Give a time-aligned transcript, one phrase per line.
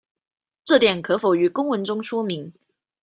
[0.63, 2.51] 這點可否於公文中說明